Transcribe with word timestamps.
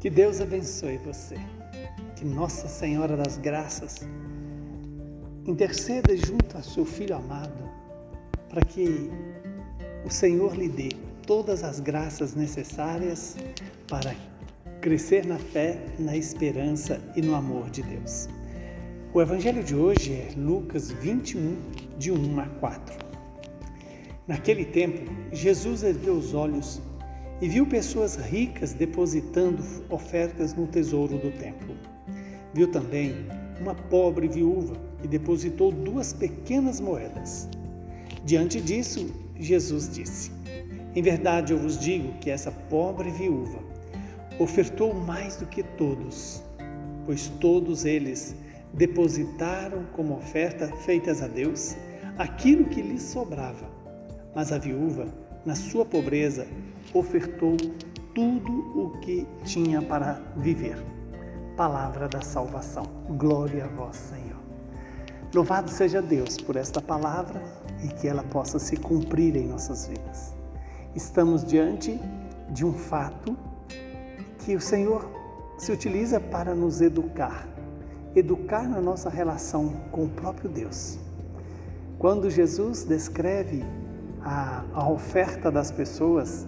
Que 0.00 0.08
Deus 0.08 0.40
abençoe 0.40 0.96
você. 0.98 1.34
Que 2.14 2.24
Nossa 2.24 2.68
Senhora 2.68 3.16
das 3.16 3.36
Graças 3.36 4.06
interceda 5.44 6.16
junto 6.16 6.56
a 6.56 6.62
seu 6.62 6.84
filho 6.84 7.16
amado 7.16 7.68
para 8.48 8.62
que 8.62 9.10
o 10.06 10.10
Senhor 10.10 10.56
lhe 10.56 10.68
dê 10.68 10.90
todas 11.26 11.64
as 11.64 11.80
graças 11.80 12.36
necessárias 12.36 13.36
para 13.88 14.14
crescer 14.80 15.26
na 15.26 15.36
fé, 15.36 15.84
na 15.98 16.16
esperança 16.16 17.00
e 17.16 17.20
no 17.20 17.34
amor 17.34 17.68
de 17.68 17.82
Deus. 17.82 18.28
O 19.12 19.20
evangelho 19.20 19.64
de 19.64 19.74
hoje 19.74 20.12
é 20.12 20.28
Lucas 20.36 20.92
21, 20.92 21.56
de 21.98 22.12
1 22.12 22.38
a 22.38 22.46
4. 22.60 22.96
Naquele 24.28 24.64
tempo, 24.64 25.10
Jesus 25.32 25.82
ergueu 25.82 26.14
os 26.14 26.34
olhos 26.34 26.80
e 27.40 27.48
viu 27.48 27.66
pessoas 27.66 28.16
ricas 28.16 28.72
depositando 28.72 29.62
ofertas 29.90 30.54
no 30.54 30.66
tesouro 30.66 31.18
do 31.18 31.30
templo. 31.38 31.74
Viu 32.52 32.70
também 32.70 33.14
uma 33.60 33.74
pobre 33.74 34.26
viúva 34.26 34.76
que 35.00 35.08
depositou 35.08 35.70
duas 35.70 36.12
pequenas 36.12 36.80
moedas. 36.80 37.48
Diante 38.24 38.60
disso, 38.60 39.12
Jesus 39.38 39.88
disse: 39.88 40.32
Em 40.94 41.02
verdade 41.02 41.52
eu 41.52 41.58
vos 41.58 41.78
digo 41.78 42.12
que 42.18 42.30
essa 42.30 42.50
pobre 42.50 43.10
viúva 43.10 43.58
ofertou 44.38 44.94
mais 44.94 45.36
do 45.36 45.46
que 45.46 45.62
todos, 45.62 46.42
pois 47.04 47.28
todos 47.40 47.84
eles 47.84 48.34
depositaram 48.74 49.84
como 49.92 50.16
oferta 50.16 50.68
feitas 50.78 51.22
a 51.22 51.26
Deus 51.28 51.76
aquilo 52.16 52.64
que 52.64 52.82
lhes 52.82 53.02
sobrava. 53.02 53.68
Mas 54.34 54.52
a 54.52 54.58
viúva, 54.58 55.08
na 55.48 55.54
sua 55.54 55.82
pobreza, 55.82 56.46
ofertou 56.92 57.56
tudo 58.14 58.52
o 58.78 58.98
que 58.98 59.26
tinha 59.44 59.80
para 59.80 60.20
viver. 60.36 60.76
Palavra 61.56 62.06
da 62.06 62.20
salvação. 62.20 62.84
Glória 63.16 63.64
a 63.64 63.68
vós, 63.68 63.96
Senhor. 63.96 64.36
Louvado 65.34 65.70
seja 65.70 66.02
Deus 66.02 66.36
por 66.36 66.54
esta 66.54 66.82
palavra 66.82 67.42
e 67.82 67.88
que 67.88 68.06
ela 68.06 68.22
possa 68.24 68.58
se 68.58 68.76
cumprir 68.76 69.36
em 69.36 69.46
nossas 69.46 69.86
vidas. 69.88 70.34
Estamos 70.94 71.42
diante 71.46 71.98
de 72.50 72.66
um 72.66 72.74
fato 72.74 73.34
que 74.40 74.54
o 74.54 74.60
Senhor 74.60 75.10
se 75.56 75.72
utiliza 75.72 76.20
para 76.20 76.54
nos 76.54 76.82
educar, 76.82 77.48
educar 78.14 78.68
na 78.68 78.82
nossa 78.82 79.08
relação 79.08 79.70
com 79.90 80.04
o 80.04 80.10
próprio 80.10 80.50
Deus. 80.50 80.98
Quando 81.98 82.28
Jesus 82.28 82.84
descreve 82.84 83.64
a, 84.22 84.64
a 84.72 84.88
oferta 84.88 85.50
das 85.50 85.70
pessoas, 85.70 86.46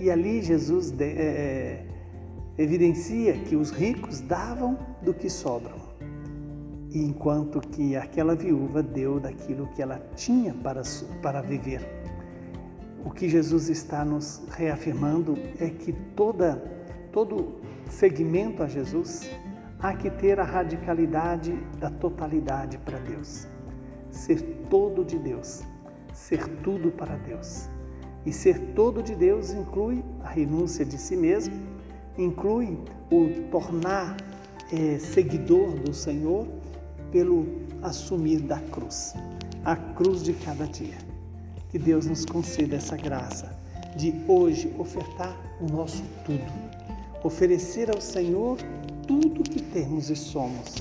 e 0.00 0.10
ali 0.10 0.42
Jesus 0.42 0.90
de, 0.90 1.04
é, 1.04 1.86
é, 2.58 2.62
evidencia 2.62 3.34
que 3.34 3.56
os 3.56 3.70
ricos 3.70 4.20
davam 4.20 4.78
do 5.02 5.14
que 5.14 5.28
sobram, 5.30 5.76
enquanto 6.92 7.60
que 7.60 7.96
aquela 7.96 8.34
viúva 8.34 8.82
deu 8.82 9.18
daquilo 9.18 9.66
que 9.68 9.82
ela 9.82 10.00
tinha 10.14 10.54
para, 10.54 10.82
para 11.22 11.40
viver. 11.40 11.80
O 13.04 13.10
que 13.10 13.28
Jesus 13.28 13.68
está 13.68 14.04
nos 14.04 14.42
reafirmando 14.50 15.36
é 15.60 15.68
que 15.68 15.92
toda, 16.16 16.56
todo 17.12 17.56
segmento 17.88 18.62
a 18.62 18.66
Jesus 18.66 19.28
há 19.78 19.92
que 19.94 20.10
ter 20.10 20.40
a 20.40 20.44
radicalidade 20.44 21.52
da 21.78 21.90
totalidade 21.90 22.78
para 22.78 22.98
Deus. 22.98 23.46
Ser 24.10 24.40
todo 24.70 25.04
de 25.04 25.18
Deus, 25.18 25.62
ser 26.14 26.46
tudo 26.62 26.90
para 26.90 27.16
Deus. 27.16 27.68
E 28.24 28.32
ser 28.32 28.58
todo 28.74 29.02
de 29.02 29.14
Deus 29.14 29.50
inclui 29.50 30.02
a 30.22 30.28
renúncia 30.28 30.84
de 30.84 30.96
si 30.96 31.16
mesmo, 31.16 31.54
inclui 32.16 32.78
o 33.10 33.28
tornar 33.50 34.16
é, 34.72 34.98
seguidor 34.98 35.72
do 35.72 35.92
Senhor 35.92 36.46
pelo 37.12 37.46
assumir 37.82 38.40
da 38.40 38.58
cruz, 38.60 39.14
a 39.64 39.76
cruz 39.76 40.22
de 40.22 40.32
cada 40.32 40.66
dia. 40.66 40.96
Que 41.68 41.78
Deus 41.78 42.06
nos 42.06 42.24
conceda 42.24 42.76
essa 42.76 42.96
graça 42.96 43.58
de 43.96 44.14
hoje 44.26 44.74
ofertar 44.78 45.36
o 45.60 45.66
nosso 45.66 46.02
tudo, 46.24 46.52
oferecer 47.22 47.90
ao 47.90 48.00
Senhor 48.00 48.58
tudo 49.06 49.42
que 49.42 49.62
temos 49.62 50.08
e 50.08 50.16
somos, 50.16 50.76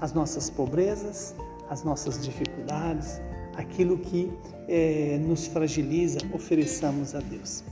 as 0.00 0.12
nossas 0.12 0.50
pobrezas, 0.50 1.34
as 1.70 1.82
nossas 1.82 2.22
dificuldades, 2.22 3.20
aquilo 3.56 3.98
que 3.98 4.30
é, 4.68 5.18
nos 5.26 5.46
fragiliza, 5.46 6.18
ofereçamos 6.32 7.14
a 7.14 7.20
Deus. 7.20 7.64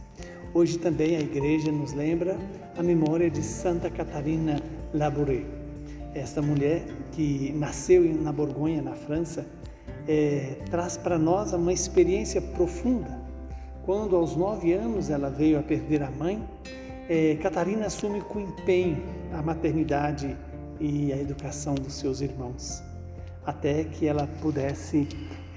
Hoje 0.53 0.79
também 0.79 1.17
a 1.17 1.21
igreja 1.21 1.71
nos 1.71 1.93
lembra 1.93 2.37
a 2.77 2.83
memória 2.83 3.31
de 3.31 3.43
Santa 3.43 3.89
Catarina 3.89 4.61
Labouré. 4.93 5.45
Esta 6.15 6.43
mulher 6.43 6.83
que 7.13 7.53
nasceu 7.53 8.03
na 8.21 8.33
Borgonha, 8.33 8.83
na 8.83 8.95
França, 8.95 9.47
é, 10.09 10.57
traz 10.71 10.97
para 10.97 11.19
nós 11.19 11.53
uma 11.53 11.73
experiência 11.73 12.43
profunda. 12.43 13.21
Quando 13.85 14.17
aos 14.17 14.35
nove 14.35 14.73
anos 14.73 15.09
ela 15.09 15.31
veio 15.31 15.59
a 15.59 15.63
perder 15.63 16.03
a 16.03 16.11
mãe, 16.11 16.43
é, 17.09 17.37
Catarina 17.37 17.87
assume 17.87 18.21
com 18.21 18.41
empenho 18.41 19.03
a 19.33 19.43
maternidade 19.43 20.37
e 20.81 21.13
a 21.13 21.17
educação 21.17 21.75
dos 21.75 21.95
seus 21.95 22.21
irmãos, 22.21 22.83
até 23.45 23.85
que 23.85 24.07
ela 24.07 24.27
pudesse 24.41 25.09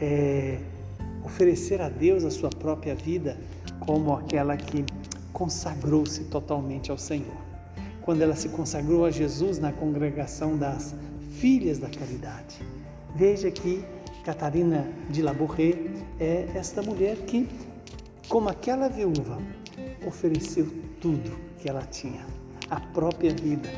é, 0.01 0.59
oferecer 1.23 1.81
a 1.81 1.89
Deus 1.89 2.23
a 2.23 2.31
sua 2.31 2.49
própria 2.49 2.95
vida 2.95 3.37
como 3.79 4.13
aquela 4.13 4.55
que 4.57 4.85
consagrou-se 5.31 6.25
totalmente 6.25 6.91
ao 6.91 6.97
Senhor. 6.97 7.37
Quando 8.01 8.21
ela 8.21 8.35
se 8.35 8.49
consagrou 8.49 9.05
a 9.05 9.11
Jesus 9.11 9.59
na 9.59 9.71
congregação 9.71 10.57
das 10.57 10.93
Filhas 11.31 11.79
da 11.79 11.89
Caridade. 11.89 12.61
Veja 13.15 13.51
que 13.51 13.83
Catarina 14.23 14.87
de 15.09 15.21
Labourré 15.21 15.75
é 16.19 16.47
esta 16.55 16.81
mulher 16.81 17.17
que, 17.25 17.49
como 18.29 18.47
aquela 18.47 18.87
viúva, 18.87 19.37
ofereceu 20.07 20.67
tudo 21.01 21.37
que 21.57 21.67
ela 21.67 21.81
tinha, 21.81 22.25
a 22.69 22.79
própria 22.79 23.33
vida. 23.33 23.69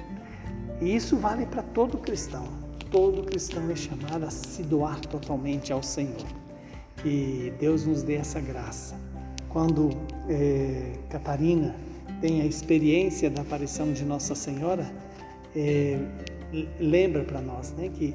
E 0.80 0.96
isso 0.96 1.18
vale 1.18 1.46
para 1.48 1.64
todo 1.64 1.98
cristão. 1.98 2.65
Todo 2.92 3.24
cristão 3.24 3.70
é 3.70 3.76
chamado 3.76 4.26
a 4.26 4.30
se 4.30 4.64
doar 4.64 5.00
totalmente 5.02 5.74
ao 5.74 5.84
Senhor. 5.84 6.26
Que 6.98 7.54
Deus 7.60 7.86
nos 7.86 8.04
dê 8.04 8.16
essa 8.16 8.40
graça. 8.40 8.96
Quando 9.50 9.90
é, 10.30 10.94
Catarina 11.10 11.76
tem 12.22 12.42
a 12.42 12.46
experiência 12.46 13.30
da 13.30 13.42
aparição 13.42 13.92
de 13.92 14.04
Nossa 14.04 14.36
Senhora, 14.36 14.90
é, 15.56 15.98
lembra 16.80 17.24
para 17.24 17.42
nós 17.42 17.72
né, 17.72 17.90
que 17.94 18.14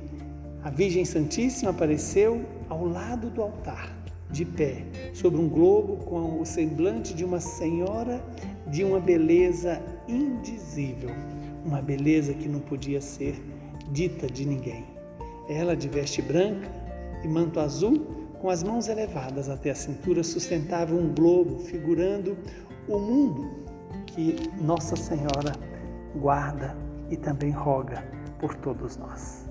a 0.63 0.71
Virgem 0.71 1.05
Santíssima 1.05 1.71
apareceu 1.71 2.45
ao 2.69 2.87
lado 2.87 3.31
do 3.31 3.43
altar, 3.43 3.97
de 4.31 4.45
pé, 4.45 4.85
sobre 5.13 5.41
um 5.41 5.49
globo 5.49 5.97
com 6.05 6.41
o 6.41 6.47
semblante 6.47 7.15
de 7.15 7.25
uma 7.25 7.41
senhora 7.41 8.23
de 8.71 8.85
uma 8.85 9.01
beleza 9.01 9.83
indizível, 10.07 11.11
uma 11.65 11.83
beleza 11.83 12.33
que 12.33 12.49
não 12.49 12.61
podia 12.61 13.01
ser 13.01 13.35
dita 13.91 14.27
de 14.27 14.47
ninguém. 14.47 14.85
Ela 15.49 15.77
de 15.77 15.89
veste 15.89 16.23
branca 16.23 16.69
e 17.23 17.29
manto 17.29 17.61
azul 17.61 18.21
com 18.41 18.49
as 18.49 18.63
mãos 18.63 18.89
elevadas 18.89 19.51
até 19.51 19.71
a 19.71 19.75
cintura, 19.75 20.23
sustentava 20.23 20.95
um 20.95 21.13
globo 21.13 21.59
figurando 21.59 22.39
o 22.89 22.99
mundo 22.99 23.51
que 24.07 24.37
Nossa 24.61 24.97
Senhora 24.97 25.53
guarda 26.17 26.75
e 27.11 27.17
também 27.17 27.51
roga 27.51 28.03
por 28.39 28.55
todos 28.55 28.97
nós. 28.97 29.47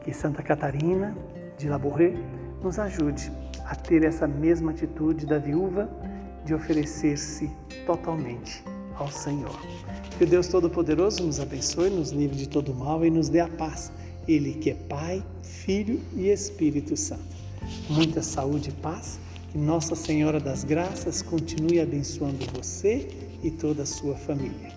Que 0.00 0.12
Santa 0.12 0.42
Catarina 0.42 1.14
de 1.58 1.68
Labouré 1.68 2.14
nos 2.62 2.78
ajude 2.78 3.30
a 3.66 3.74
ter 3.74 4.04
essa 4.04 4.26
mesma 4.26 4.72
atitude 4.72 5.26
da 5.26 5.38
viúva 5.38 5.88
de 6.44 6.54
oferecer-se 6.54 7.50
totalmente 7.86 8.64
ao 8.96 9.10
Senhor. 9.10 9.58
Que 10.18 10.24
o 10.24 10.26
Deus 10.26 10.48
Todo-Poderoso 10.48 11.22
nos 11.24 11.40
abençoe, 11.40 11.90
nos 11.90 12.10
livre 12.10 12.36
de 12.36 12.48
todo 12.48 12.74
mal 12.74 13.04
e 13.04 13.10
nos 13.10 13.28
dê 13.28 13.40
a 13.40 13.48
paz. 13.48 13.92
Ele 14.26 14.54
que 14.54 14.70
é 14.70 14.74
Pai, 14.74 15.22
Filho 15.42 16.00
e 16.14 16.28
Espírito 16.28 16.96
Santo 16.96 17.42
muita 17.88 18.22
saúde 18.22 18.70
e 18.70 18.72
paz. 18.72 19.18
Que 19.50 19.58
Nossa 19.58 19.94
Senhora 19.94 20.40
das 20.40 20.64
Graças 20.64 21.20
continue 21.20 21.80
abençoando 21.80 22.38
você 22.56 23.08
e 23.42 23.50
toda 23.50 23.82
a 23.82 23.86
sua 23.86 24.16
família. 24.16 24.72